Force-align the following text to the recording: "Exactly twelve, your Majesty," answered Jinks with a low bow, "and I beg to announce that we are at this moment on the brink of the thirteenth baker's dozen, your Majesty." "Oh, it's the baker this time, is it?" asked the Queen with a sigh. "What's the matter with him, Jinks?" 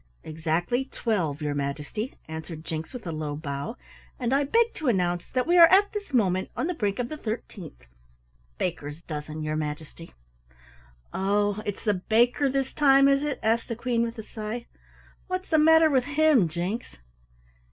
"Exactly 0.23 0.85
twelve, 0.85 1.43
your 1.43 1.53
Majesty," 1.53 2.15
answered 2.27 2.65
Jinks 2.65 2.91
with 2.91 3.05
a 3.05 3.11
low 3.11 3.35
bow, 3.35 3.77
"and 4.19 4.33
I 4.33 4.43
beg 4.45 4.73
to 4.73 4.87
announce 4.87 5.29
that 5.29 5.45
we 5.45 5.59
are 5.59 5.67
at 5.67 5.93
this 5.93 6.11
moment 6.11 6.49
on 6.55 6.65
the 6.65 6.73
brink 6.73 6.97
of 6.97 7.07
the 7.07 7.17
thirteenth 7.17 7.85
baker's 8.57 9.03
dozen, 9.03 9.43
your 9.43 9.55
Majesty." 9.55 10.11
"Oh, 11.13 11.61
it's 11.67 11.83
the 11.83 11.93
baker 11.93 12.49
this 12.49 12.73
time, 12.73 13.07
is 13.07 13.21
it?" 13.21 13.39
asked 13.43 13.67
the 13.67 13.75
Queen 13.75 14.01
with 14.01 14.17
a 14.17 14.23
sigh. 14.23 14.65
"What's 15.27 15.51
the 15.51 15.59
matter 15.59 15.87
with 15.91 16.05
him, 16.05 16.47
Jinks?" 16.49 16.97